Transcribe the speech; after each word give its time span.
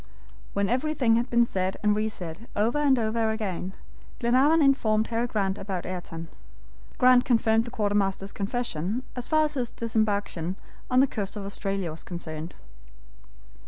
When 0.53 0.67
everything 0.67 1.15
had 1.17 1.29
been 1.29 1.45
said 1.45 1.77
and 1.83 1.95
re 1.95 2.09
said 2.09 2.47
over 2.55 2.79
and 2.79 2.97
over 2.97 3.29
again, 3.29 3.73
Glenarvan 4.17 4.59
informed 4.63 5.05
Harry 5.09 5.27
Grant 5.27 5.59
about 5.59 5.85
Ayrton. 5.85 6.27
Grant 6.97 7.23
confirmed 7.23 7.65
the 7.65 7.69
quartermaster's 7.69 8.31
confession 8.31 9.03
as 9.15 9.27
far 9.27 9.45
as 9.45 9.53
his 9.53 9.69
disembarkation 9.69 10.55
on 10.89 11.01
the 11.01 11.05
coast 11.07 11.35
of 11.35 11.45
Australia 11.45 11.91
was 11.91 12.03
concerned. 12.03 12.55